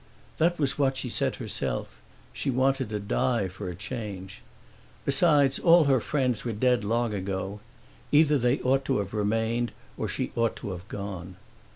That 0.39 0.57
was 0.57 0.79
what 0.79 0.97
she 0.97 1.09
said 1.11 1.35
herself 1.35 2.01
she 2.33 2.49
wanted 2.49 2.89
to 2.89 2.99
die 2.99 3.47
for 3.47 3.69
a 3.69 3.75
change. 3.75 4.41
Besides, 5.05 5.59
all 5.59 5.83
her 5.83 5.99
friends 5.99 6.43
were 6.43 6.53
dead 6.53 6.83
long 6.83 7.13
ago; 7.13 7.59
either 8.11 8.39
they 8.39 8.59
ought 8.61 8.83
to 8.85 8.97
have 8.97 9.13
remained 9.13 9.71
or 9.99 10.07
she 10.07 10.31
ought 10.35 10.55
to 10.55 10.71
have 10.71 10.87
gone. 10.87 11.35